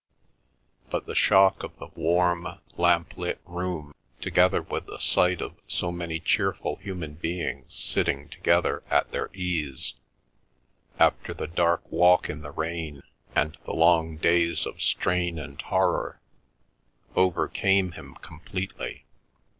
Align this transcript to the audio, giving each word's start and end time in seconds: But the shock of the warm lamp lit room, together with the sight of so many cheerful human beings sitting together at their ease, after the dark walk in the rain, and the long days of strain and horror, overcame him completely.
But 0.89 1.05
the 1.05 1.13
shock 1.13 1.61
of 1.61 1.77
the 1.77 1.89
warm 1.93 2.47
lamp 2.75 3.15
lit 3.19 3.39
room, 3.45 3.93
together 4.19 4.63
with 4.63 4.87
the 4.87 4.97
sight 4.97 5.41
of 5.41 5.53
so 5.67 5.91
many 5.91 6.19
cheerful 6.19 6.77
human 6.77 7.13
beings 7.13 7.71
sitting 7.71 8.27
together 8.27 8.81
at 8.89 9.11
their 9.11 9.29
ease, 9.31 9.93
after 10.97 11.35
the 11.35 11.45
dark 11.45 11.83
walk 11.91 12.31
in 12.31 12.41
the 12.41 12.49
rain, 12.49 13.03
and 13.35 13.59
the 13.67 13.73
long 13.75 14.17
days 14.17 14.65
of 14.65 14.81
strain 14.81 15.37
and 15.37 15.61
horror, 15.61 16.19
overcame 17.15 17.91
him 17.91 18.15
completely. 18.23 19.05